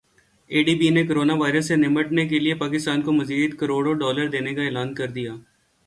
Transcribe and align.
اے 0.51 0.59
D 0.65 0.73
B 0.79 0.87
نے 0.95 1.01
corona 1.07 1.33
virus 1.41 1.67
سے 1.67 1.75
نمٹنے 1.75 2.27
کیلئے 2.27 2.53
پاکستان 2.63 3.01
کو 3.01 3.11
مزید 3.19 3.57
کروڑ 3.59 3.83
ڈالر 3.99 4.27
دینے 4.29 4.53
کا 4.55 4.63
اعلان 4.63 4.93
کردیا 4.95 5.33